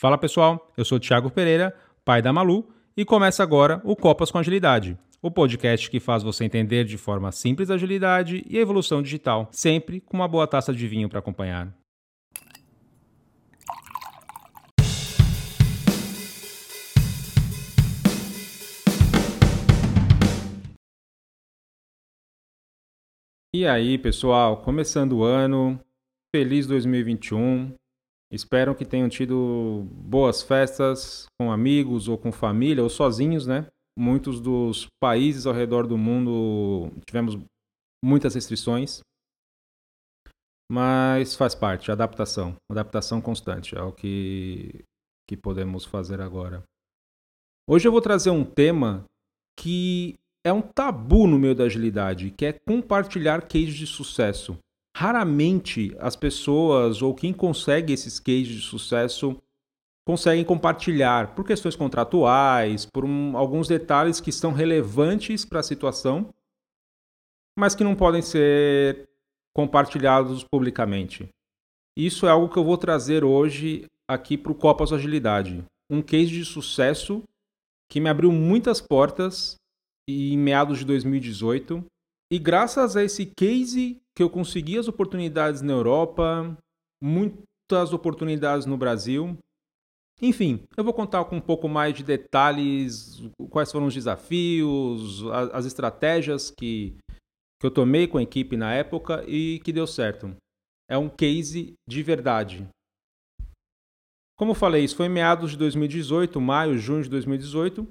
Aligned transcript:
Fala 0.00 0.16
pessoal, 0.16 0.72
eu 0.78 0.84
sou 0.86 0.98
Thiago 0.98 1.30
Pereira, 1.30 1.76
pai 2.06 2.22
da 2.22 2.32
Malu, 2.32 2.66
e 2.96 3.04
começa 3.04 3.42
agora 3.42 3.82
o 3.84 3.94
Copas 3.94 4.30
com 4.30 4.38
Agilidade, 4.38 4.96
o 5.20 5.30
podcast 5.30 5.90
que 5.90 6.00
faz 6.00 6.22
você 6.22 6.42
entender 6.42 6.84
de 6.86 6.96
forma 6.96 7.30
simples 7.30 7.70
a 7.70 7.74
agilidade 7.74 8.42
e 8.48 8.56
a 8.56 8.62
evolução 8.62 9.02
digital, 9.02 9.50
sempre 9.52 10.00
com 10.00 10.16
uma 10.16 10.26
boa 10.26 10.46
taça 10.46 10.72
de 10.72 10.88
vinho 10.88 11.06
para 11.06 11.18
acompanhar. 11.18 11.70
E 23.54 23.66
aí, 23.66 23.98
pessoal, 23.98 24.62
começando 24.62 25.18
o 25.18 25.24
ano, 25.24 25.78
feliz 26.34 26.66
2021. 26.66 27.74
Espero 28.32 28.74
que 28.74 28.84
tenham 28.84 29.08
tido 29.08 29.86
boas 29.90 30.40
festas 30.40 31.26
com 31.38 31.50
amigos 31.50 32.06
ou 32.06 32.16
com 32.16 32.30
família 32.30 32.82
ou 32.82 32.88
sozinhos, 32.88 33.46
né? 33.46 33.66
Muitos 33.98 34.40
dos 34.40 34.86
países 35.02 35.46
ao 35.46 35.52
redor 35.52 35.86
do 35.86 35.98
mundo 35.98 36.92
tivemos 37.06 37.36
muitas 38.04 38.34
restrições, 38.34 39.00
mas 40.70 41.34
faz 41.34 41.52
parte, 41.52 41.90
adaptação, 41.90 42.54
adaptação 42.70 43.20
constante 43.20 43.76
é 43.76 43.82
o 43.82 43.92
que, 43.92 44.84
que 45.28 45.36
podemos 45.36 45.84
fazer 45.84 46.20
agora. 46.20 46.62
Hoje 47.68 47.88
eu 47.88 47.92
vou 47.92 48.00
trazer 48.00 48.30
um 48.30 48.44
tema 48.44 49.04
que 49.58 50.16
é 50.46 50.52
um 50.52 50.62
tabu 50.62 51.26
no 51.26 51.38
meio 51.38 51.56
da 51.56 51.64
agilidade, 51.64 52.30
que 52.30 52.46
é 52.46 52.52
compartilhar 52.52 53.42
cases 53.42 53.74
de 53.74 53.86
sucesso. 53.86 54.56
Raramente 55.00 55.96
as 55.98 56.14
pessoas 56.14 57.00
ou 57.00 57.14
quem 57.14 57.32
consegue 57.32 57.90
esses 57.90 58.20
cases 58.20 58.48
de 58.48 58.60
sucesso 58.60 59.34
conseguem 60.06 60.44
compartilhar 60.44 61.34
por 61.34 61.42
questões 61.42 61.74
contratuais, 61.74 62.84
por 62.84 63.06
um, 63.06 63.34
alguns 63.34 63.66
detalhes 63.66 64.20
que 64.20 64.30
são 64.30 64.52
relevantes 64.52 65.42
para 65.42 65.60
a 65.60 65.62
situação, 65.62 66.28
mas 67.58 67.74
que 67.74 67.82
não 67.82 67.96
podem 67.96 68.20
ser 68.20 69.08
compartilhados 69.56 70.44
publicamente. 70.44 71.30
Isso 71.96 72.26
é 72.26 72.30
algo 72.30 72.52
que 72.52 72.58
eu 72.58 72.64
vou 72.64 72.76
trazer 72.76 73.24
hoje 73.24 73.86
aqui 74.06 74.36
para 74.36 74.52
o 74.52 74.54
Copas 74.54 74.92
Agilidade. 74.92 75.64
Um 75.88 76.02
case 76.02 76.30
de 76.30 76.44
sucesso 76.44 77.22
que 77.90 78.00
me 78.00 78.10
abriu 78.10 78.30
muitas 78.30 78.82
portas 78.82 79.54
em 80.06 80.36
meados 80.36 80.80
de 80.80 80.84
2018. 80.84 81.82
E 82.32 82.38
graças 82.38 82.96
a 82.96 83.02
esse 83.02 83.26
case 83.26 84.00
que 84.14 84.22
eu 84.22 84.30
consegui 84.30 84.78
as 84.78 84.86
oportunidades 84.86 85.62
na 85.62 85.72
Europa, 85.72 86.56
muitas 87.02 87.92
oportunidades 87.92 88.66
no 88.66 88.76
Brasil. 88.76 89.36
Enfim, 90.22 90.62
eu 90.76 90.84
vou 90.84 90.92
contar 90.92 91.24
com 91.24 91.36
um 91.36 91.40
pouco 91.40 91.68
mais 91.68 91.94
de 91.94 92.04
detalhes, 92.04 93.20
quais 93.48 93.72
foram 93.72 93.86
os 93.86 93.94
desafios, 93.94 95.24
as, 95.52 95.66
estratégias 95.66 96.50
que, 96.50 96.96
que 97.58 97.66
eu 97.66 97.70
tomei 97.70 98.06
com 98.06 98.18
a 98.18 98.22
equipe 98.22 98.56
na 98.56 98.72
época 98.74 99.24
e 99.26 99.60
que 99.64 99.72
deu 99.72 99.86
certo. 99.86 100.36
É 100.88 100.96
um 100.96 101.08
case 101.08 101.74
de 101.88 102.02
verdade. 102.02 102.68
Como 104.36 104.52
eu 104.52 104.54
falei, 104.54 104.84
isso 104.84 104.96
foi 104.96 105.06
em 105.06 105.10
meados 105.10 105.52
de 105.52 105.56
2018, 105.56 106.40
maio, 106.40 106.78
junho 106.78 107.02
de 107.02 107.10
2018. 107.10 107.88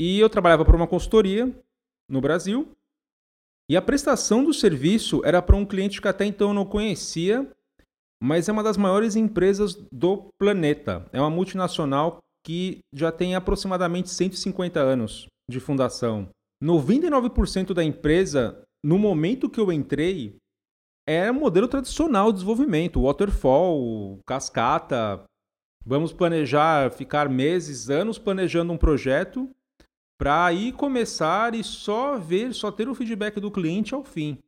E 0.00 0.18
eu 0.18 0.28
trabalhava 0.28 0.64
para 0.64 0.76
uma 0.76 0.88
consultoria 0.88 1.54
no 2.08 2.20
Brasil. 2.20 2.68
E 3.68 3.76
a 3.76 3.82
prestação 3.82 4.44
do 4.44 4.52
serviço 4.52 5.22
era 5.24 5.40
para 5.40 5.56
um 5.56 5.64
cliente 5.64 6.00
que 6.00 6.08
até 6.08 6.26
então 6.26 6.48
eu 6.48 6.54
não 6.54 6.66
conhecia, 6.66 7.50
mas 8.22 8.48
é 8.48 8.52
uma 8.52 8.62
das 8.62 8.76
maiores 8.76 9.16
empresas 9.16 9.74
do 9.90 10.28
planeta. 10.38 11.06
É 11.12 11.20
uma 11.20 11.30
multinacional 11.30 12.18
que 12.44 12.80
já 12.92 13.10
tem 13.10 13.34
aproximadamente 13.34 14.10
150 14.10 14.80
anos 14.80 15.26
de 15.50 15.60
fundação. 15.60 16.28
99% 16.62 17.72
da 17.72 17.82
empresa, 17.82 18.62
no 18.84 18.98
momento 18.98 19.48
que 19.48 19.60
eu 19.60 19.72
entrei, 19.72 20.36
era 21.06 21.32
modelo 21.32 21.68
tradicional 21.68 22.28
de 22.28 22.34
desenvolvimento, 22.34 23.02
waterfall, 23.02 24.18
cascata. 24.26 25.24
Vamos 25.84 26.12
planejar, 26.12 26.90
ficar 26.90 27.28
meses, 27.28 27.90
anos 27.90 28.18
planejando 28.18 28.72
um 28.72 28.78
projeto 28.78 29.50
para 30.18 30.46
aí 30.46 30.72
começar 30.72 31.54
e 31.54 31.64
só 31.64 32.18
ver, 32.18 32.54
só 32.54 32.70
ter 32.70 32.88
o 32.88 32.94
feedback 32.94 33.40
do 33.40 33.50
cliente 33.50 33.94
ao 33.94 34.04
fim. 34.04 34.38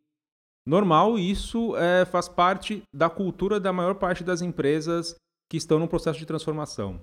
Normal, 0.66 1.19
isso 1.19 1.77
é, 1.77 2.04
faz 2.04 2.28
parte 2.28 2.82
da 2.93 3.09
cultura 3.09 3.60
da 3.60 3.72
maior 3.72 3.94
parte 3.94 4.25
das 4.25 4.43
empresas 4.43 5.16
que 5.49 5.56
estão 5.56 5.78
no 5.78 5.87
processo 5.87 6.19
de 6.19 6.26
transformação. 6.26 7.00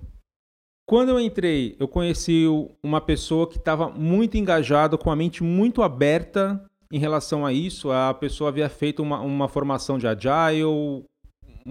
Quando 0.86 1.08
eu 1.08 1.18
entrei, 1.18 1.74
eu 1.80 1.88
conheci 1.88 2.44
uma 2.82 3.00
pessoa 3.00 3.48
que 3.48 3.56
estava 3.56 3.88
muito 3.88 4.36
engajada, 4.36 4.98
com 4.98 5.10
a 5.10 5.16
mente 5.16 5.42
muito 5.42 5.82
aberta 5.82 6.62
em 6.92 6.98
relação 6.98 7.46
a 7.46 7.52
isso. 7.54 7.90
A 7.90 8.12
pessoa 8.12 8.50
havia 8.50 8.68
feito 8.68 9.02
uma, 9.02 9.18
uma 9.20 9.48
formação 9.48 9.96
de 9.96 10.06
agile, 10.06 11.04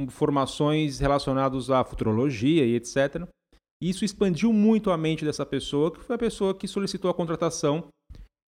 formações 0.10 0.98
relacionadas 0.98 1.70
à 1.70 1.84
futurologia 1.84 2.66
e 2.66 2.76
etc. 2.76 3.28
Isso 3.84 4.06
expandiu 4.06 4.54
muito 4.54 4.92
a 4.92 4.98
mente 4.98 5.26
dessa 5.26 5.46
pessoa, 5.46 5.92
que 5.92 6.00
foi 6.00 6.16
a 6.16 6.20
pessoa 6.20 6.56
que 6.56 6.70
solicitou 6.70 7.12
a 7.12 7.14
contratação 7.14 7.90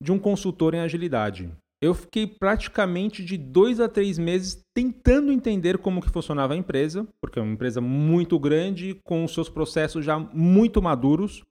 de 0.01 0.09
um 0.09 0.17
consultor 0.17 0.73
em 0.73 0.79
agilidade. 0.79 1.51
Eu 1.81 1.93
fiquei 1.93 2.25
praticamente 2.25 3.23
de 3.23 3.37
dois 3.37 3.81
a 3.81 3.89
três 3.89 4.17
meses 4.17 4.63
tentando 4.73 5.33
entender 5.33 5.77
como 5.77 6.01
que 6.01 6.09
funcionava 6.09 6.53
a 6.53 6.57
empresa, 6.57 7.05
porque 7.19 7.37
é 7.37 7.41
uma 7.41 7.51
empresa 7.51 7.81
muito 7.81 8.39
grande, 8.39 8.97
com 9.03 9.27
seus 9.27 9.49
processos 9.49 10.05
já 10.05 10.17
muito 10.17 10.81
maduros, 10.81 11.43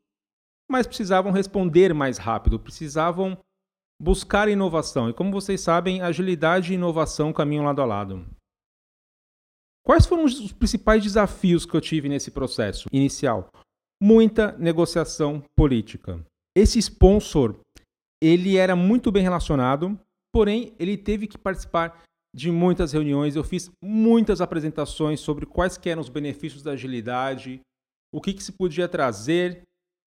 mas 0.67 0.87
precisavam 0.87 1.31
responder 1.31 1.93
mais 1.93 2.17
rápido, 2.17 2.59
precisavam 2.59 3.37
buscar 4.01 4.49
inovação. 4.49 5.11
E 5.11 5.13
como 5.13 5.31
vocês 5.31 5.61
sabem, 5.61 6.01
agilidade 6.01 6.73
e 6.73 6.77
inovação 6.77 7.35
caminham 7.35 7.67
lado 7.67 7.83
a 7.83 7.85
lado. 7.85 8.27
Quais 9.85 10.07
foram 10.07 10.25
os 10.25 10.53
principais 10.53 11.03
desafios 11.03 11.67
que 11.67 11.75
eu 11.75 11.83
tive 11.83 12.09
nesse 12.09 12.31
processo 12.31 12.89
inicial? 12.91 13.51
Muita 14.03 14.53
negociação 14.59 15.43
política. 15.57 16.25
Esse 16.57 16.79
sponsor, 16.79 17.57
ele 18.23 18.57
era 18.57 18.77
muito 18.77 19.11
bem 19.11 19.23
relacionado, 19.23 19.99
porém 20.33 20.75
ele 20.79 20.97
teve 20.97 21.27
que 21.27 21.39
participar 21.39 22.03
de 22.35 22.51
muitas 22.51 22.93
reuniões, 22.93 23.37
eu 23.37 23.45
fiz 23.45 23.71
muitas 23.83 24.41
apresentações 24.41 25.21
sobre 25.21 25.47
quais 25.47 25.79
eram 25.85 26.03
os 26.03 26.09
benefícios 26.09 26.63
da 26.63 26.73
agilidade, 26.73 27.61
o 28.13 28.21
que, 28.21 28.33
que 28.33 28.43
se 28.43 28.53
podia 28.53 28.89
trazer 28.89 29.63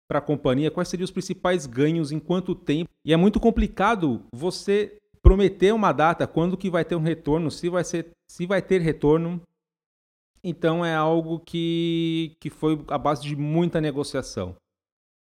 para 0.08 0.18
a 0.18 0.22
companhia, 0.22 0.70
quais 0.70 0.88
seriam 0.88 1.04
os 1.04 1.10
principais 1.10 1.66
ganhos, 1.66 2.12
em 2.12 2.18
quanto 2.18 2.54
tempo. 2.54 2.90
E 3.06 3.12
é 3.12 3.16
muito 3.16 3.38
complicado 3.38 4.22
você 4.34 4.98
prometer 5.22 5.72
uma 5.72 5.92
data, 5.92 6.26
quando 6.26 6.56
que 6.56 6.68
vai 6.68 6.84
ter 6.84 6.96
um 6.96 7.02
retorno, 7.02 7.50
se 7.50 7.68
vai, 7.68 7.84
ser, 7.84 8.10
se 8.28 8.44
vai 8.44 8.60
ter 8.60 8.80
retorno. 8.80 9.40
Então 10.42 10.84
é 10.84 10.94
algo 10.94 11.38
que, 11.40 12.36
que 12.40 12.48
foi 12.48 12.82
a 12.88 12.98
base 12.98 13.22
de 13.22 13.36
muita 13.36 13.80
negociação. 13.80 14.56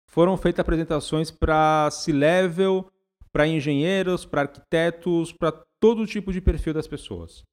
Foram 0.10 0.38
feitas 0.38 0.62
apresentações 0.62 1.30
para 1.30 1.90
C-level, 1.92 2.90
para 3.32 3.48
engenheiros, 3.48 4.26
para 4.26 4.42
arquitetos, 4.42 5.32
para 5.32 5.52
todo 5.80 6.08
tipo 6.08 6.34
de 6.34 6.42
perfil 6.42 6.74
das 6.74 6.88
pessoas. 6.88 7.44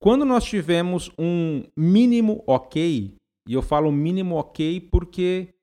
Quando 0.00 0.24
nós 0.24 0.44
tivemos 0.44 1.10
um 1.18 1.64
mínimo 1.76 2.42
ok, 2.46 3.14
e 3.48 3.54
eu 3.54 3.62
falo 3.62 3.90
mínimo 3.92 4.36
ok 4.36 4.80
porque 4.80 5.54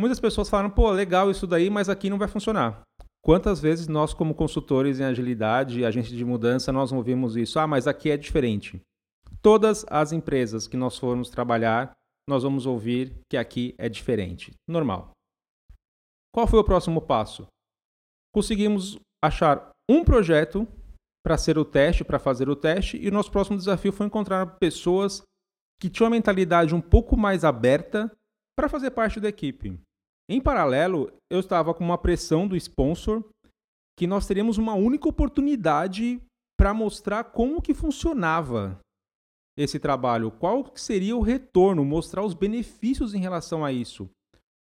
muitas 0.00 0.20
pessoas 0.20 0.48
falaram, 0.48 0.70
pô, 0.70 0.90
legal 0.90 1.30
isso 1.30 1.46
daí, 1.46 1.68
mas 1.70 1.88
aqui 1.88 2.08
não 2.08 2.18
vai 2.18 2.28
funcionar. 2.28 2.82
Quantas 3.22 3.60
vezes 3.60 3.88
nós, 3.88 4.14
como 4.14 4.34
consultores 4.34 5.00
em 5.00 5.04
agilidade, 5.04 5.84
agente 5.84 6.16
de 6.16 6.24
mudança, 6.24 6.72
nós 6.72 6.92
ouvimos 6.92 7.36
isso? 7.36 7.58
Ah, 7.58 7.66
mas 7.66 7.86
aqui 7.86 8.10
é 8.10 8.16
diferente. 8.16 8.80
Todas 9.42 9.84
as 9.88 10.12
empresas 10.12 10.66
que 10.66 10.76
nós 10.76 10.98
formos 10.98 11.30
trabalhar, 11.30 11.92
nós 12.28 12.42
vamos 12.42 12.66
ouvir 12.66 13.14
que 13.30 13.36
aqui 13.36 13.74
é 13.78 13.88
diferente. 13.88 14.52
Normal. 14.68 15.10
Qual 16.34 16.46
foi 16.46 16.58
o 16.58 16.64
próximo 16.64 17.00
passo? 17.00 17.46
Conseguimos 18.34 18.98
achar 19.24 19.70
um 19.88 20.04
projeto 20.04 20.66
para 21.24 21.38
ser 21.38 21.58
o 21.58 21.64
teste, 21.64 22.04
para 22.04 22.18
fazer 22.18 22.48
o 22.48 22.56
teste, 22.56 22.96
e 22.96 23.08
o 23.08 23.12
nosso 23.12 23.30
próximo 23.30 23.56
desafio 23.56 23.92
foi 23.92 24.06
encontrar 24.06 24.58
pessoas 24.58 25.22
que 25.80 25.88
tinham 25.88 26.06
uma 26.06 26.16
mentalidade 26.16 26.74
um 26.74 26.80
pouco 26.80 27.16
mais 27.16 27.44
aberta 27.44 28.10
para 28.56 28.68
fazer 28.68 28.90
parte 28.90 29.20
da 29.20 29.28
equipe. 29.28 29.78
Em 30.28 30.40
paralelo, 30.40 31.12
eu 31.30 31.40
estava 31.40 31.72
com 31.72 31.84
uma 31.84 31.96
pressão 31.96 32.46
do 32.46 32.56
sponsor 32.56 33.24
que 33.96 34.06
nós 34.06 34.26
teríamos 34.26 34.58
uma 34.58 34.74
única 34.74 35.08
oportunidade 35.08 36.20
para 36.58 36.74
mostrar 36.74 37.24
como 37.24 37.62
que 37.62 37.72
funcionava 37.72 38.78
esse 39.58 39.80
trabalho? 39.80 40.30
Qual 40.30 40.70
seria 40.76 41.16
o 41.16 41.20
retorno? 41.20 41.84
Mostrar 41.84 42.24
os 42.24 42.32
benefícios 42.32 43.12
em 43.12 43.18
relação 43.18 43.64
a 43.64 43.72
isso. 43.72 44.08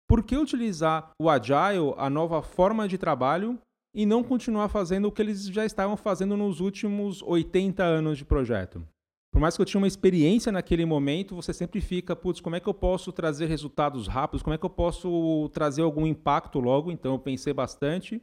Por 0.08 0.22
que 0.22 0.36
utilizar 0.36 1.12
o 1.18 1.30
Agile, 1.30 1.94
a 1.98 2.10
nova 2.10 2.42
forma 2.42 2.86
de 2.88 2.98
trabalho, 2.98 3.58
e 3.96 4.06
não 4.06 4.22
continuar 4.22 4.68
fazendo 4.68 5.06
o 5.06 5.12
que 5.12 5.22
eles 5.22 5.46
já 5.46 5.66
estavam 5.66 5.96
fazendo 5.96 6.36
nos 6.36 6.60
últimos 6.60 7.22
80 7.24 7.82
anos 7.82 8.18
de 8.18 8.26
projeto? 8.26 8.86
Por 9.34 9.40
mais 9.40 9.56
que 9.56 9.62
eu 9.62 9.66
tinha 9.66 9.80
uma 9.80 9.88
experiência 9.88 10.52
naquele 10.52 10.86
momento, 10.86 11.36
você 11.36 11.54
sempre 11.54 11.80
fica, 11.80 12.14
putz, 12.14 12.42
como 12.42 12.58
é 12.58 12.60
que 12.60 12.68
eu 12.68 12.74
posso 12.74 13.14
trazer 13.14 13.46
resultados 13.46 14.08
rápidos? 14.08 14.44
Como 14.44 14.54
é 14.54 14.58
que 14.58 14.66
eu 14.66 14.70
posso 14.70 15.50
trazer 15.54 15.84
algum 15.84 16.06
impacto 16.06 16.60
logo? 16.60 16.92
Então 16.92 17.14
eu 17.14 17.20
pensei 17.20 17.54
bastante 17.54 18.22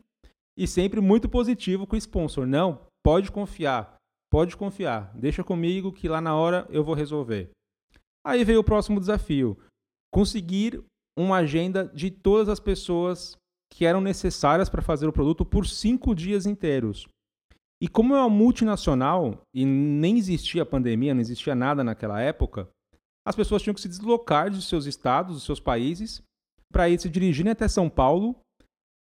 e 0.55 0.67
sempre 0.67 1.01
muito 1.01 1.27
positivo 1.27 1.87
com 1.87 1.97
o 1.97 1.99
sponsor. 1.99 2.47
Não, 2.47 2.81
pode 3.03 3.33
confiar, 3.33 3.98
pode 4.31 4.57
confiar. 4.57 5.13
Deixa 5.17 5.45
comigo 5.45 5.93
que 5.93 6.09
lá 6.09 6.21
na 6.21 6.35
hora 6.35 6.67
eu 6.71 6.85
vou 6.85 6.95
resolver. 6.95 7.51
Aí 8.27 8.45
veio 8.45 8.61
o 8.61 8.65
próximo 8.65 9.01
desafio: 9.01 9.59
conseguir 10.13 10.83
uma 11.19 11.39
agenda 11.39 11.87
de 11.95 12.11
todas 12.11 12.49
as 12.49 12.61
pessoas 12.61 13.37
que 13.73 13.85
eram 13.85 14.01
necessárias 14.01 14.69
para 14.69 14.83
fazer 14.83 15.07
o 15.07 15.13
produto 15.13 15.45
por 15.45 15.67
cinco 15.67 16.15
dias 16.15 16.47
inteiros. 16.47 17.07
E 17.81 17.87
como 17.87 18.15
é 18.15 18.19
uma 18.19 18.29
multinacional 18.29 19.41
e 19.55 19.65
nem 19.65 20.19
existia 20.19 20.67
pandemia, 20.67 21.15
não 21.15 21.21
existia 21.21 21.55
nada 21.55 21.85
naquela 21.85 22.21
época, 22.21 22.69
as 23.27 23.37
pessoas 23.37 23.63
tinham 23.63 23.75
que 23.75 23.81
se 23.81 23.89
deslocar 23.89 24.51
de 24.51 24.61
seus 24.63 24.87
estados, 24.87 25.35
dos 25.35 25.45
seus 25.45 25.61
países, 25.61 26.23
para 26.73 26.89
ir 26.89 26.99
se 26.99 27.09
dirigirem 27.09 27.53
até 27.53 27.69
São 27.69 27.89
Paulo, 27.89 28.35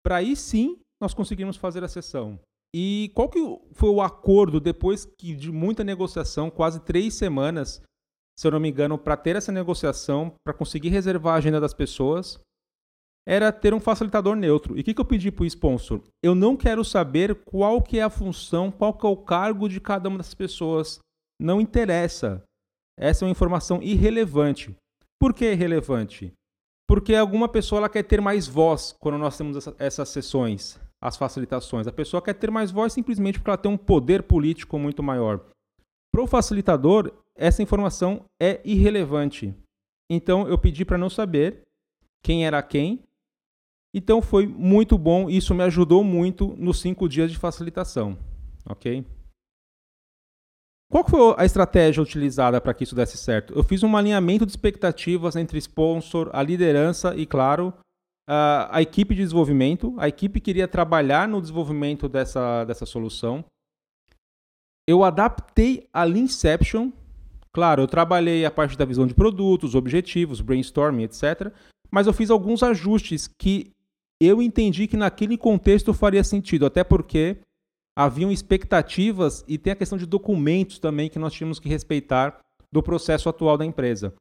para 0.06 0.17
aí 0.17 0.35
sim 0.35 0.79
nós 1.01 1.13
conseguimos 1.13 1.57
fazer 1.57 1.83
a 1.83 1.88
sessão. 1.88 2.39
E 2.73 3.12
qual 3.13 3.27
que 3.27 3.39
foi 3.73 3.89
o 3.89 4.01
acordo 4.01 4.59
depois 4.59 5.06
que 5.06 5.35
de 5.35 5.51
muita 5.51 5.83
negociação, 5.83 6.50
quase 6.50 6.79
três 6.79 7.13
semanas, 7.13 7.81
se 8.38 8.47
eu 8.47 8.51
não 8.51 8.59
me 8.59 8.69
engano, 8.69 8.97
para 8.97 9.18
ter 9.18 9.35
essa 9.35 9.51
negociação, 9.51 10.33
para 10.44 10.53
conseguir 10.53 10.89
reservar 10.89 11.35
a 11.35 11.38
agenda 11.38 11.59
das 11.59 11.73
pessoas, 11.73 12.39
era 13.27 13.51
ter 13.51 13.73
um 13.73 13.79
facilitador 13.79 14.35
neutro. 14.35 14.77
E 14.77 14.81
o 14.81 14.83
que, 14.83 14.94
que 14.94 15.01
eu 15.01 15.06
pedi 15.06 15.31
para 15.31 15.44
o 15.44 15.47
sponsor? 15.47 16.01
Eu 16.23 16.33
não 16.33 16.56
quero 16.57 16.83
saber 16.83 17.35
qual 17.44 17.81
que 17.81 18.00
é 18.00 18.03
a 18.03 18.09
função, 18.09 18.71
qual 18.71 18.94
que 18.94 19.06
é 19.06 19.09
o 19.09 19.17
cargo 19.17 19.69
de 19.69 19.79
cada 19.79 20.09
uma 20.09 20.17
das 20.17 20.33
pessoas. 20.33 21.00
Não 21.39 21.62
interessa. 21.62 22.44
Essa 22.97 23.24
é 23.24 23.27
uma 23.27 23.31
informação 23.31 23.81
irrelevante. 23.81 24.75
Por 25.19 25.33
que 25.33 25.51
irrelevante? 25.51 26.33
Porque 26.88 27.13
alguma 27.15 27.47
pessoa 27.47 27.79
ela 27.79 27.89
quer 27.89 28.03
ter 28.03 28.19
mais 28.19 28.47
voz 28.47 28.95
quando 29.00 29.17
nós 29.17 29.38
temos 29.38 29.56
essa, 29.56 29.75
essas 29.77 30.09
sessões, 30.09 30.79
as 31.01 31.18
facilitações. 31.18 31.88
A 31.88 31.92
pessoa 31.92 32.21
quer 32.21 32.33
ter 32.33 32.51
mais 32.51 32.71
voz 32.71 32.94
simplesmente 32.94 33.39
porque 33.39 33.50
ela 33.50 33.57
tem 33.57 33.71
um 33.71 33.77
poder 33.77 34.24
político 34.24 34.77
muito 34.77 35.01
maior. 35.01 35.44
Para 36.12 36.24
o 36.24 36.27
facilitador, 36.27 37.12
essa 37.36 37.63
informação 37.63 38.25
é 38.39 38.62
irrelevante. 38.63 39.53
Então 40.09 40.48
eu 40.48 40.57
pedi 40.57 40.86
para 40.86 40.98
não 40.98 41.09
saber 41.09 41.63
quem 42.21 42.45
era 42.45 42.62
quem 42.62 43.03
então 43.94 44.21
foi 44.21 44.48
muito 44.48 44.98
bom, 44.98 45.30
isso 45.30 45.53
me 45.53 45.63
ajudou 45.63 46.03
muito 46.03 46.56
nos 46.57 46.80
cinco 46.80 47.09
dias 47.09 47.30
de 47.30 47.38
facilitação, 47.38 48.18
ok? 48.65 49.06
Qual 50.89 51.07
foi 51.07 51.36
a 51.38 51.45
estratégia 51.45 52.01
utilizada 52.03 52.59
para 52.59 52.74
que 52.74 52.83
isso 52.83 52.95
desse 52.95 53.18
certo? 53.18 53.53
Eu 53.53 53.63
fiz 53.63 53.83
um 53.83 53.95
alinhamento 53.95 54.45
de 54.45 54.51
expectativas 54.51 55.36
entre 55.36 55.57
sponsor, 55.57 56.30
a 56.33 56.42
liderança 56.42 57.15
e, 57.15 57.25
claro, 57.25 57.74
a, 58.27 58.77
a 58.77 58.81
equipe 58.81 59.15
de 59.15 59.21
desenvolvimento. 59.21 59.95
A 59.97 60.07
equipe 60.07 60.39
queria 60.39 60.68
trabalhar 60.68 61.27
no 61.27 61.41
desenvolvimento 61.41 62.07
dessa, 62.07 62.63
dessa 62.65 62.85
solução. 62.85 63.44
Eu 64.88 65.03
adaptei 65.03 65.88
a 65.94 66.03
Leanception. 66.03 66.91
Claro, 67.53 67.83
eu 67.83 67.88
trabalhei 67.88 68.45
a 68.45 68.51
parte 68.51 68.77
da 68.77 68.85
visão 68.85 69.06
de 69.06 69.13
produtos, 69.13 69.75
objetivos, 69.75 70.41
brainstorming, 70.41 71.03
etc. 71.03 71.53
Mas 71.89 72.07
eu 72.07 72.13
fiz 72.13 72.29
alguns 72.29 72.63
ajustes 72.63 73.27
que 73.27 73.71
eu 74.21 74.41
entendi 74.41 74.88
que 74.88 74.95
naquele 74.95 75.38
contexto 75.38 75.94
faria 75.94 76.24
sentido, 76.24 76.65
até 76.65 76.83
porque 76.83 77.39
haviam 77.97 78.31
expectativas 78.31 79.44
e 79.47 79.57
tem 79.57 79.74
a 79.74 79.75
questão 79.75 79.97
de 79.97 80.06
documentos 80.06 80.79
também 80.79 81.09
que 81.09 81.19
nós 81.19 81.33
tínhamos 81.33 81.59
que 81.59 81.67
respeitar 81.67 82.39
do 82.71 82.81
processo 82.81 83.27
atual 83.27 83.57
da 83.57 83.65
empresa. 83.65 84.13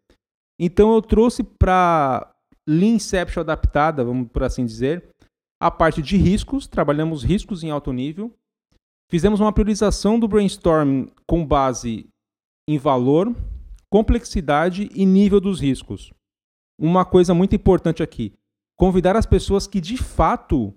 Então 0.59 0.93
eu 0.93 1.01
trouxe 1.01 1.43
para 1.43 2.35
Leanception 2.69 3.41
adaptada, 3.41 4.05
vamos 4.05 4.29
por 4.29 4.43
assim 4.43 4.65
dizer, 4.65 5.09
a 5.61 5.71
parte 5.71 6.01
de 6.01 6.17
riscos, 6.17 6.67
trabalhamos 6.67 7.23
riscos 7.23 7.63
em 7.63 7.71
alto 7.71 7.93
nível, 7.93 8.33
fizemos 9.11 9.41
uma 9.41 9.53
priorização 9.53 10.19
do 10.19 10.29
brainstorm 10.29 11.07
com 11.27 11.45
base 11.45 12.09
em 12.69 12.79
valor, 12.79 13.35
complexidade 13.91 14.89
e 14.95 15.05
nível 15.05 15.41
dos 15.41 15.61
riscos. 15.61 16.13
Uma 16.79 17.05
coisa 17.05 17.35
muito 17.35 17.55
importante 17.55 18.03
aqui, 18.03 18.33
convidar 18.77 19.17
as 19.17 19.27
pessoas 19.27 19.67
que 19.67 19.81
de 19.81 19.97
fato 19.97 20.75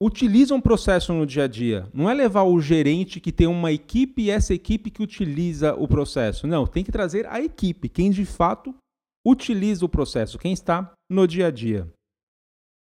utilizam 0.00 0.58
o 0.58 0.62
processo 0.62 1.12
no 1.12 1.24
dia 1.24 1.44
a 1.44 1.48
dia. 1.48 1.88
Não 1.94 2.10
é 2.10 2.14
levar 2.14 2.42
o 2.42 2.60
gerente 2.60 3.20
que 3.20 3.32
tem 3.32 3.46
uma 3.46 3.72
equipe 3.72 4.22
e 4.22 4.30
essa 4.30 4.52
equipe 4.52 4.90
que 4.90 5.02
utiliza 5.02 5.74
o 5.74 5.86
processo. 5.86 6.46
Não, 6.46 6.66
tem 6.66 6.82
que 6.82 6.92
trazer 6.92 7.26
a 7.26 7.40
equipe, 7.40 7.88
quem 7.88 8.10
de 8.10 8.24
fato 8.24 8.74
utiliza 9.24 9.84
o 9.84 9.88
processo, 9.88 10.38
quem 10.38 10.52
está 10.52 10.92
no 11.12 11.26
dia 11.26 11.48
a 11.48 11.50
dia. 11.50 11.88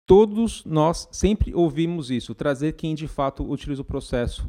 Todos 0.06 0.64
nós 0.64 1.08
sempre 1.12 1.54
ouvimos 1.54 2.10
isso, 2.10 2.34
trazer 2.34 2.72
quem 2.72 2.94
de 2.94 3.06
fato 3.06 3.48
utiliza 3.48 3.82
o 3.82 3.84
processo. 3.84 4.48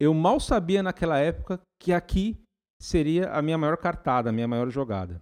Eu 0.00 0.14
mal 0.14 0.40
sabia 0.40 0.82
naquela 0.82 1.18
época 1.18 1.60
que 1.80 1.92
aqui 1.92 2.36
seria 2.80 3.30
a 3.30 3.42
minha 3.42 3.58
maior 3.58 3.76
cartada, 3.76 4.30
a 4.30 4.32
minha 4.32 4.48
maior 4.48 4.70
jogada. 4.70 5.20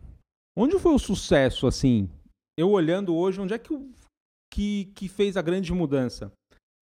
Onde 0.56 0.78
foi 0.78 0.94
o 0.94 0.98
sucesso 0.98 1.66
assim 1.66 2.08
eu 2.58 2.70
olhando 2.70 3.14
hoje, 3.14 3.40
onde 3.40 3.52
é 3.52 3.58
que, 3.58 3.78
que, 4.50 4.86
que 4.94 5.08
fez 5.08 5.36
a 5.36 5.42
grande 5.42 5.72
mudança? 5.74 6.32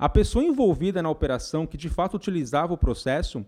A 0.01 0.09
pessoa 0.09 0.45
envolvida 0.45 1.03
na 1.03 1.11
operação, 1.11 1.67
que 1.67 1.77
de 1.77 1.89
fato 1.89 2.15
utilizava 2.17 2.73
o 2.73 2.79
processo, 2.79 3.45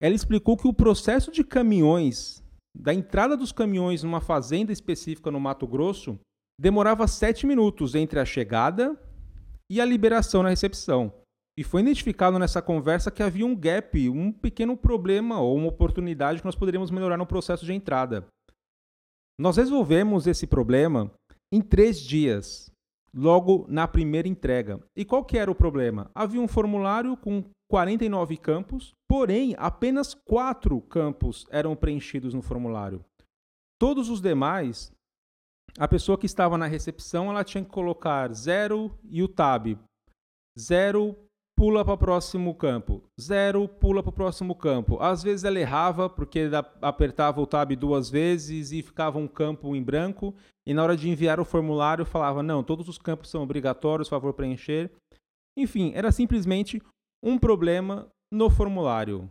ela 0.00 0.14
explicou 0.14 0.56
que 0.56 0.66
o 0.66 0.72
processo 0.72 1.30
de 1.30 1.44
caminhões, 1.44 2.42
da 2.76 2.92
entrada 2.92 3.36
dos 3.36 3.52
caminhões 3.52 4.02
numa 4.02 4.20
fazenda 4.20 4.72
específica 4.72 5.30
no 5.30 5.38
Mato 5.38 5.66
Grosso, 5.66 6.18
demorava 6.62 7.08
sete 7.08 7.44
minutos 7.44 7.96
entre 7.96 8.20
a 8.20 8.24
chegada 8.24 8.96
e 9.68 9.80
a 9.80 9.84
liberação 9.84 10.44
na 10.44 10.48
recepção. 10.48 11.12
E 11.58 11.64
foi 11.64 11.80
identificado 11.80 12.38
nessa 12.38 12.62
conversa 12.62 13.10
que 13.10 13.20
havia 13.20 13.44
um 13.44 13.56
gap, 13.56 14.08
um 14.08 14.30
pequeno 14.30 14.76
problema 14.76 15.40
ou 15.40 15.56
uma 15.56 15.66
oportunidade 15.66 16.38
que 16.38 16.44
nós 16.44 16.54
poderíamos 16.54 16.92
melhorar 16.92 17.16
no 17.16 17.26
processo 17.26 17.66
de 17.66 17.72
entrada. 17.72 18.28
Nós 19.36 19.56
resolvemos 19.56 20.28
esse 20.28 20.46
problema 20.46 21.10
em 21.52 21.60
três 21.60 22.00
dias, 22.00 22.70
logo 23.12 23.66
na 23.68 23.88
primeira 23.88 24.28
entrega. 24.28 24.80
E 24.96 25.04
qual 25.04 25.24
que 25.24 25.36
era 25.36 25.50
o 25.50 25.56
problema? 25.56 26.12
Havia 26.14 26.40
um 26.40 26.46
formulário 26.46 27.16
com 27.16 27.42
49 27.68 28.36
campos, 28.36 28.92
porém 29.10 29.56
apenas 29.58 30.14
quatro 30.14 30.80
campos 30.80 31.44
eram 31.50 31.74
preenchidos 31.74 32.32
no 32.32 32.40
formulário. 32.40 33.04
Todos 33.80 34.08
os 34.08 34.20
demais, 34.20 34.92
a 35.78 35.88
pessoa 35.88 36.18
que 36.18 36.26
estava 36.26 36.58
na 36.58 36.66
recepção, 36.66 37.30
ela 37.30 37.44
tinha 37.44 37.64
que 37.64 37.70
colocar 37.70 38.32
zero 38.32 38.96
e 39.04 39.22
o 39.22 39.28
tab. 39.28 39.78
Zero 40.58 41.16
pula 41.56 41.84
para 41.84 41.94
o 41.94 41.98
próximo 41.98 42.54
campo. 42.54 43.02
Zero, 43.20 43.68
pula 43.68 44.02
para 44.02 44.10
o 44.10 44.12
próximo 44.12 44.54
campo. 44.54 45.00
Às 45.00 45.22
vezes 45.22 45.44
ela 45.44 45.58
errava, 45.58 46.10
porque 46.10 46.50
apertava 46.80 47.40
o 47.40 47.46
tab 47.46 47.74
duas 47.76 48.10
vezes 48.10 48.72
e 48.72 48.82
ficava 48.82 49.18
um 49.18 49.28
campo 49.28 49.74
em 49.74 49.82
branco. 49.82 50.34
E 50.66 50.74
na 50.74 50.82
hora 50.82 50.96
de 50.96 51.08
enviar 51.08 51.40
o 51.40 51.44
formulário, 51.44 52.04
falava: 52.04 52.42
não, 52.42 52.62
todos 52.62 52.88
os 52.88 52.98
campos 52.98 53.30
são 53.30 53.42
obrigatórios, 53.42 54.08
favor 54.08 54.34
preencher. 54.34 54.90
Enfim, 55.56 55.92
era 55.94 56.10
simplesmente 56.12 56.82
um 57.22 57.38
problema 57.38 58.08
no 58.32 58.50
formulário. 58.50 59.30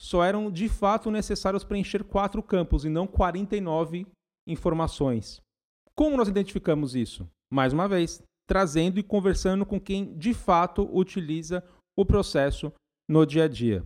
Só 0.00 0.22
eram 0.22 0.50
de 0.50 0.68
fato 0.68 1.10
necessários 1.10 1.64
preencher 1.64 2.04
quatro 2.04 2.42
campos 2.42 2.84
e 2.84 2.88
não 2.88 3.06
49 3.06 4.06
informações. 4.46 5.42
Como 5.98 6.16
nós 6.16 6.28
identificamos 6.28 6.94
isso? 6.94 7.28
Mais 7.52 7.72
uma 7.72 7.88
vez, 7.88 8.22
trazendo 8.46 9.00
e 9.00 9.02
conversando 9.02 9.66
com 9.66 9.80
quem 9.80 10.16
de 10.16 10.32
fato 10.32 10.88
utiliza 10.96 11.60
o 11.98 12.06
processo 12.06 12.72
no 13.10 13.26
dia 13.26 13.46
a 13.46 13.48
dia. 13.48 13.84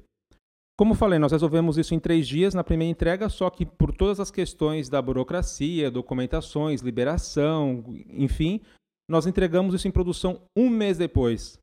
Como 0.78 0.94
falei, 0.94 1.18
nós 1.18 1.32
resolvemos 1.32 1.78
isso 1.78 1.94
em 1.94 1.98
três 1.98 2.28
dias 2.28 2.52
na 2.52 2.62
primeira 2.62 2.90
entrega, 2.90 3.30
só 3.30 3.48
que 3.48 3.64
por 3.64 3.94
todas 3.94 4.20
as 4.20 4.30
questões 4.30 4.90
da 4.90 5.00
burocracia, 5.00 5.90
documentações, 5.90 6.82
liberação, 6.82 7.82
enfim, 8.10 8.60
nós 9.08 9.26
entregamos 9.26 9.74
isso 9.74 9.88
em 9.88 9.90
produção 9.90 10.42
um 10.54 10.68
mês 10.68 10.98
depois. 10.98 11.58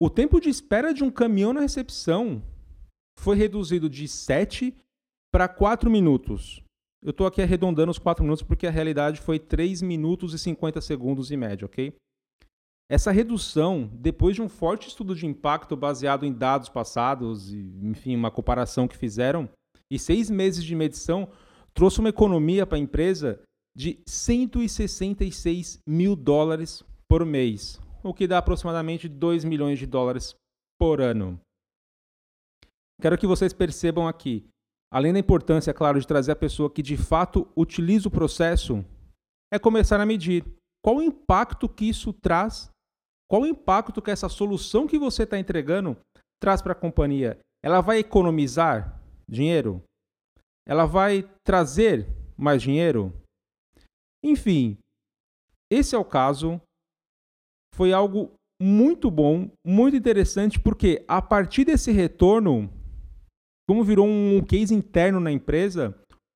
O 0.00 0.08
tempo 0.08 0.40
de 0.40 0.48
espera 0.48 0.94
de 0.94 1.02
um 1.02 1.10
caminhão 1.10 1.52
na 1.52 1.62
recepção 1.62 2.40
foi 3.18 3.34
reduzido 3.34 3.90
de 3.90 4.06
7 4.06 4.72
para 5.32 5.48
4 5.48 5.90
minutos. 5.90 6.62
Eu 7.02 7.10
estou 7.10 7.26
aqui 7.26 7.42
arredondando 7.42 7.90
os 7.90 7.98
4 7.98 8.24
minutos 8.24 8.42
porque 8.42 8.66
a 8.66 8.70
realidade 8.70 9.20
foi 9.20 9.38
3 9.38 9.82
minutos 9.82 10.34
e 10.34 10.38
50 10.38 10.80
segundos 10.80 11.30
em 11.30 11.36
média, 11.36 11.66
ok? 11.66 11.94
Essa 12.88 13.10
redução, 13.10 13.90
depois 13.94 14.36
de 14.36 14.42
um 14.42 14.48
forte 14.48 14.88
estudo 14.88 15.14
de 15.14 15.26
impacto 15.26 15.76
baseado 15.76 16.24
em 16.24 16.32
dados 16.32 16.68
passados, 16.68 17.52
e, 17.52 17.58
enfim, 17.82 18.14
uma 18.14 18.30
comparação 18.30 18.86
que 18.86 18.96
fizeram, 18.96 19.48
e 19.90 19.98
seis 19.98 20.30
meses 20.30 20.64
de 20.64 20.74
medição, 20.74 21.28
trouxe 21.74 21.98
uma 21.98 22.08
economia 22.08 22.64
para 22.64 22.78
a 22.78 22.80
empresa 22.80 23.40
de 23.76 24.00
166 24.06 25.80
mil 25.86 26.14
dólares 26.14 26.84
por 27.08 27.26
mês, 27.26 27.80
o 28.02 28.14
que 28.14 28.26
dá 28.26 28.38
aproximadamente 28.38 29.08
2 29.08 29.44
milhões 29.44 29.78
de 29.78 29.86
dólares 29.86 30.34
por 30.78 31.00
ano. 31.00 31.40
Quero 33.00 33.18
que 33.18 33.26
vocês 33.26 33.52
percebam 33.52 34.06
aqui, 34.06 34.48
além 34.92 35.12
da 35.12 35.18
importância, 35.18 35.74
claro, 35.74 36.00
de 36.00 36.06
trazer 36.06 36.32
a 36.32 36.36
pessoa 36.36 36.70
que 36.70 36.82
de 36.82 36.96
fato 36.96 37.48
utiliza 37.56 38.08
o 38.08 38.10
processo, 38.10 38.84
é 39.52 39.58
começar 39.58 40.00
a 40.00 40.06
medir 40.06 40.44
qual 40.84 40.96
o 40.96 41.02
impacto 41.02 41.68
que 41.68 41.88
isso 41.88 42.12
traz, 42.12 42.70
qual 43.28 43.42
o 43.42 43.46
impacto 43.46 44.00
que 44.00 44.10
essa 44.10 44.28
solução 44.28 44.86
que 44.86 44.98
você 44.98 45.24
está 45.24 45.38
entregando 45.38 45.96
traz 46.40 46.62
para 46.62 46.72
a 46.72 46.76
companhia. 46.76 47.38
Ela 47.64 47.80
vai 47.80 47.98
economizar 47.98 49.00
dinheiro? 49.28 49.82
Ela 50.66 50.86
vai 50.86 51.28
trazer 51.44 52.06
mais 52.36 52.62
dinheiro? 52.62 53.12
Enfim, 54.24 54.78
esse 55.70 55.94
é 55.94 55.98
o 55.98 56.04
caso. 56.04 56.60
Foi 57.74 57.92
algo 57.92 58.32
muito 58.60 59.10
bom, 59.10 59.50
muito 59.66 59.96
interessante, 59.96 60.58
porque 60.58 61.04
a 61.06 61.20
partir 61.20 61.64
desse 61.64 61.90
retorno, 61.90 62.70
como 63.68 63.84
virou 63.84 64.06
um 64.06 64.42
case 64.44 64.74
interno 64.74 65.20
na 65.20 65.32
empresa, 65.32 65.94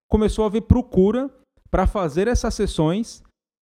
começou 0.09 0.45
a 0.45 0.49
haver 0.49 0.63
procura 0.63 1.31
para 1.71 1.87
fazer 1.87 2.27
essas 2.27 2.55
sessões 2.55 3.23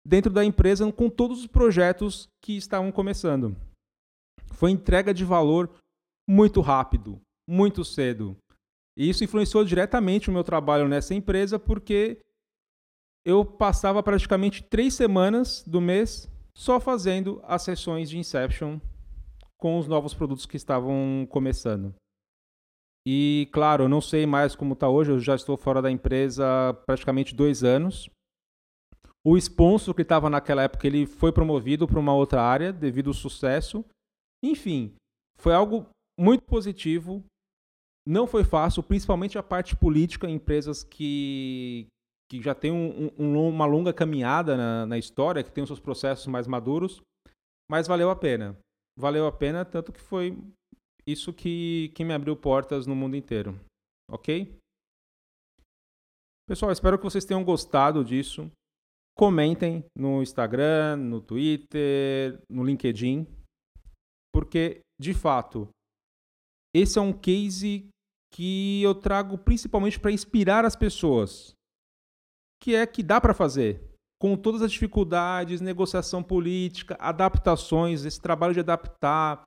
dentro 0.06 0.32
da 0.32 0.44
empresa 0.44 0.90
com 0.92 1.10
todos 1.10 1.40
os 1.40 1.46
projetos 1.46 2.28
que 2.42 2.56
estavam 2.56 2.92
começando. 2.92 3.56
Foi 4.52 4.70
entrega 4.70 5.12
de 5.12 5.24
valor 5.24 5.70
muito 6.28 6.60
rápido, 6.60 7.20
muito 7.48 7.84
cedo. 7.84 8.36
E 8.96 9.08
isso 9.08 9.22
influenciou 9.24 9.64
diretamente 9.64 10.30
o 10.30 10.32
meu 10.32 10.44
trabalho 10.44 10.88
nessa 10.88 11.14
empresa, 11.14 11.58
porque 11.58 12.20
eu 13.24 13.44
passava 13.44 14.02
praticamente 14.02 14.62
três 14.62 14.94
semanas 14.94 15.62
do 15.66 15.80
mês 15.80 16.28
só 16.56 16.80
fazendo 16.80 17.40
as 17.44 17.62
sessões 17.62 18.08
de 18.08 18.18
Inception 18.18 18.80
com 19.56 19.78
os 19.78 19.86
novos 19.86 20.14
produtos 20.14 20.46
que 20.46 20.56
estavam 20.56 21.26
começando. 21.30 21.94
E, 23.10 23.48
claro, 23.52 23.84
eu 23.84 23.88
não 23.88 24.02
sei 24.02 24.26
mais 24.26 24.54
como 24.54 24.74
está 24.74 24.86
hoje, 24.86 25.12
eu 25.12 25.18
já 25.18 25.34
estou 25.34 25.56
fora 25.56 25.80
da 25.80 25.90
empresa 25.90 26.74
praticamente 26.84 27.34
dois 27.34 27.64
anos. 27.64 28.10
O 29.24 29.38
sponsor 29.38 29.94
que 29.94 30.02
estava 30.02 30.28
naquela 30.28 30.64
época, 30.64 30.86
ele 30.86 31.06
foi 31.06 31.32
promovido 31.32 31.88
para 31.88 31.98
uma 31.98 32.12
outra 32.12 32.42
área 32.42 32.70
devido 32.70 33.08
ao 33.08 33.14
sucesso. 33.14 33.82
Enfim, 34.44 34.94
foi 35.40 35.54
algo 35.54 35.86
muito 36.20 36.44
positivo. 36.44 37.24
Não 38.06 38.26
foi 38.26 38.44
fácil, 38.44 38.82
principalmente 38.82 39.38
a 39.38 39.42
parte 39.42 39.74
política, 39.74 40.28
empresas 40.28 40.84
que, 40.84 41.86
que 42.30 42.42
já 42.42 42.54
tem 42.54 42.70
um, 42.70 43.10
um, 43.18 43.48
uma 43.48 43.64
longa 43.64 43.94
caminhada 43.94 44.54
na, 44.54 44.84
na, 44.84 44.98
história, 44.98 45.42
que 45.42 45.50
tem 45.50 45.64
os 45.64 45.68
seus 45.68 45.80
processos 45.80 46.26
mais 46.26 46.46
maduros, 46.46 47.00
mas 47.70 47.86
valeu 47.86 48.10
a 48.10 48.16
pena. 48.16 48.54
Valeu 48.98 49.26
a 49.26 49.32
pena, 49.32 49.64
tanto 49.64 49.94
que 49.94 50.00
foi 50.00 50.36
isso 51.10 51.32
que, 51.32 51.90
que 51.94 52.04
me 52.04 52.12
abriu 52.12 52.36
portas 52.36 52.86
no 52.86 52.94
mundo 52.94 53.16
inteiro. 53.16 53.58
Ok? 54.10 54.54
Pessoal, 56.46 56.70
espero 56.70 56.98
que 56.98 57.04
vocês 57.04 57.24
tenham 57.24 57.44
gostado 57.44 58.04
disso. 58.04 58.50
Comentem 59.16 59.84
no 59.96 60.22
Instagram, 60.22 60.96
no 60.96 61.20
Twitter, 61.20 62.40
no 62.48 62.62
LinkedIn, 62.62 63.26
porque, 64.32 64.80
de 65.00 65.12
fato, 65.12 65.68
esse 66.74 66.98
é 66.98 67.02
um 67.02 67.12
case 67.12 67.88
que 68.32 68.82
eu 68.82 68.94
trago 68.94 69.36
principalmente 69.36 69.98
para 69.98 70.12
inspirar 70.12 70.64
as 70.64 70.76
pessoas 70.76 71.54
que 72.62 72.74
é 72.74 72.86
que 72.86 73.02
dá 73.02 73.20
para 73.20 73.34
fazer. 73.34 73.82
Com 74.20 74.36
todas 74.36 74.62
as 74.62 74.72
dificuldades, 74.72 75.60
negociação 75.60 76.22
política, 76.22 76.96
adaptações, 76.98 78.04
esse 78.04 78.20
trabalho 78.20 78.54
de 78.54 78.60
adaptar. 78.60 79.42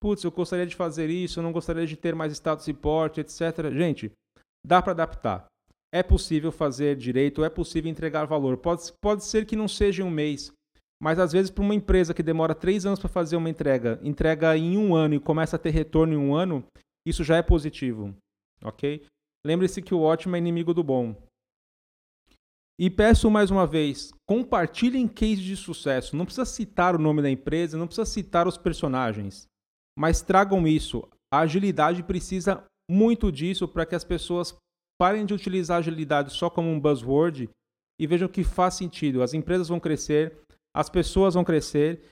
Putz, 0.00 0.24
eu 0.24 0.30
gostaria 0.30 0.66
de 0.66 0.74
fazer 0.74 1.10
isso, 1.10 1.38
eu 1.38 1.42
não 1.42 1.52
gostaria 1.52 1.86
de 1.86 1.96
ter 1.96 2.14
mais 2.14 2.32
status 2.32 2.66
report, 2.66 3.18
etc. 3.18 3.70
Gente, 3.72 4.10
dá 4.66 4.80
para 4.80 4.92
adaptar. 4.92 5.46
É 5.92 6.02
possível 6.02 6.50
fazer 6.50 6.96
direito, 6.96 7.44
é 7.44 7.50
possível 7.50 7.90
entregar 7.90 8.24
valor. 8.24 8.56
Pode, 8.56 8.92
pode 9.02 9.24
ser 9.24 9.44
que 9.44 9.56
não 9.56 9.68
seja 9.68 10.04
um 10.04 10.10
mês, 10.10 10.52
mas 11.02 11.18
às 11.18 11.32
vezes 11.32 11.50
para 11.50 11.64
uma 11.64 11.74
empresa 11.74 12.14
que 12.14 12.22
demora 12.22 12.54
três 12.54 12.86
anos 12.86 13.00
para 13.00 13.08
fazer 13.08 13.36
uma 13.36 13.50
entrega, 13.50 14.00
entrega 14.02 14.56
em 14.56 14.78
um 14.78 14.94
ano 14.94 15.14
e 15.14 15.20
começa 15.20 15.56
a 15.56 15.58
ter 15.58 15.70
retorno 15.70 16.14
em 16.14 16.16
um 16.16 16.34
ano, 16.34 16.64
isso 17.06 17.24
já 17.24 17.36
é 17.36 17.42
positivo, 17.42 18.14
ok? 18.62 19.04
Lembre-se 19.44 19.82
que 19.82 19.94
o 19.94 20.00
ótimo 20.00 20.36
é 20.36 20.38
inimigo 20.38 20.72
do 20.72 20.84
bom. 20.84 21.16
E 22.78 22.88
peço 22.88 23.30
mais 23.30 23.50
uma 23.50 23.66
vez, 23.66 24.10
compartilhem 24.26 25.06
cases 25.06 25.40
de 25.40 25.56
sucesso. 25.56 26.16
Não 26.16 26.24
precisa 26.24 26.46
citar 26.46 26.94
o 26.94 26.98
nome 26.98 27.20
da 27.20 27.30
empresa, 27.30 27.76
não 27.76 27.86
precisa 27.86 28.06
citar 28.06 28.46
os 28.46 28.56
personagens, 28.56 29.46
mas 29.98 30.22
tragam 30.22 30.66
isso. 30.66 31.06
A 31.32 31.40
agilidade 31.40 32.02
precisa 32.02 32.64
muito 32.90 33.30
disso 33.30 33.68
para 33.68 33.86
que 33.86 33.94
as 33.94 34.04
pessoas 34.04 34.56
parem 35.00 35.24
de 35.24 35.32
utilizar 35.32 35.76
a 35.76 35.80
agilidade 35.80 36.32
só 36.32 36.50
como 36.50 36.68
um 36.68 36.80
buzzword 36.80 37.48
e 37.98 38.06
vejam 38.06 38.28
que 38.28 38.42
faz 38.42 38.74
sentido. 38.74 39.22
As 39.22 39.32
empresas 39.32 39.68
vão 39.68 39.78
crescer, 39.78 40.38
as 40.74 40.90
pessoas 40.90 41.34
vão 41.34 41.44
crescer 41.44 42.08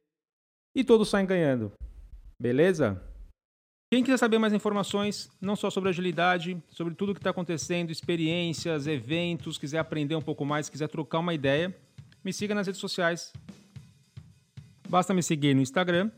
e 0.77 0.85
todos 0.85 1.09
saem 1.09 1.27
ganhando. 1.27 1.73
Beleza? 2.41 3.03
Quem 3.91 4.05
quiser 4.05 4.19
saber 4.19 4.39
mais 4.39 4.53
informações, 4.53 5.31
não 5.41 5.57
só 5.57 5.71
sobre 5.71 5.89
agilidade, 5.89 6.63
sobre 6.69 6.95
tudo 6.95 7.13
o 7.13 7.15
que 7.15 7.21
está 7.21 7.31
acontecendo, 7.31 7.91
experiências, 7.91 8.87
eventos, 8.87 9.57
quiser 9.57 9.79
aprender 9.79 10.15
um 10.15 10.23
pouco 10.23 10.45
mais, 10.45 10.69
quiser 10.69 10.89
trocar 10.89 11.21
uma 11.21 11.33
ideia, 11.33 11.75
me 12.23 12.33
siga 12.33 12.55
nas 12.55 12.67
redes 12.67 12.81
sociais. 12.81 13.33
Basta 14.89 15.13
me 15.13 15.23
seguir 15.23 15.55
no 15.55 15.61
Instagram, 15.61 16.11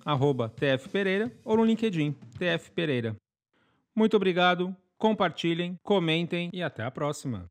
tfpereira, 0.48 1.32
ou 1.44 1.56
no 1.56 1.64
LinkedIn, 1.64 2.14
tfpereira. 2.38 3.16
Muito 3.94 4.16
obrigado, 4.16 4.74
compartilhem, 4.96 5.76
comentem 5.82 6.50
e 6.52 6.62
até 6.62 6.84
a 6.84 6.90
próxima. 6.90 7.50